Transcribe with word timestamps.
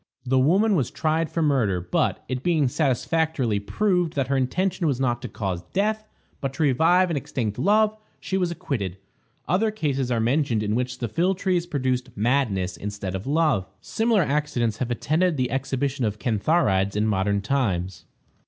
The 0.25 0.39
woman 0.39 0.73
was 0.73 0.89
tried 0.89 1.29
for 1.31 1.43
murder; 1.43 1.79
but, 1.79 2.23
it 2.27 2.41
being 2.41 2.67
satisfactorily 2.67 3.59
proved 3.59 4.13
that 4.13 4.29
her 4.29 4.35
intention 4.35 4.87
was 4.87 4.99
not 4.99 5.21
to 5.21 5.29
cause 5.29 5.61
death, 5.73 6.07
but 6.39 6.55
to 6.55 6.63
revive 6.63 7.11
an 7.11 7.17
extinct 7.17 7.59
love, 7.59 7.95
she 8.19 8.35
was 8.35 8.49
acquitted. 8.49 8.97
Other 9.47 9.69
cases 9.69 10.09
are 10.09 10.19
mentioned 10.19 10.63
in 10.63 10.73
which 10.73 10.97
the 10.97 11.07
philtres 11.07 11.67
produced 11.67 12.09
madness 12.17 12.77
instead 12.77 13.13
of 13.13 13.27
love. 13.27 13.67
Similar 13.79 14.23
accidents 14.23 14.77
have 14.77 14.89
attended 14.89 15.37
the 15.37 15.51
exhibition 15.51 16.03
of 16.03 16.17
cantharides 16.17 16.95
in 16.95 17.05
modern 17.05 17.39
times. 17.41 18.05